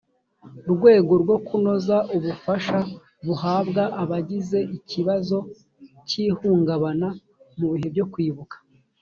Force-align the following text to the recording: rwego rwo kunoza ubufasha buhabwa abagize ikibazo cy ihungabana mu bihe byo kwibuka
rwego 0.71 1.13
rwo 1.23 1.37
kunoza 1.47 1.97
ubufasha 2.15 2.77
buhabwa 3.25 3.83
abagize 4.01 4.59
ikibazo 4.77 5.37
cy 6.07 6.15
ihungabana 6.27 7.07
mu 7.57 7.67
bihe 7.71 7.87
byo 7.95 8.05
kwibuka 8.13 8.55